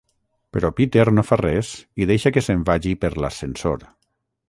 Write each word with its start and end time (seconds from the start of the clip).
Però 0.55 0.71
Peter 0.79 1.03
no 1.17 1.25
fa 1.27 1.39
res 1.43 1.71
i 2.05 2.09
deixa 2.15 2.35
que 2.39 2.45
se'n 2.49 2.67
vagi 2.73 2.99
per 3.05 3.15
l'ascensor. 3.25 3.91